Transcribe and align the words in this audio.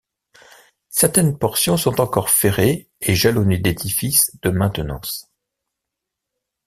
Certaines 0.89 1.37
portions 1.37 1.77
sont 1.77 2.01
encore 2.01 2.31
ferrées 2.31 2.89
et 3.01 3.13
jalonnées 3.13 3.59
d'édifices 3.59 4.35
de 4.41 4.49
maintenance. 4.49 5.29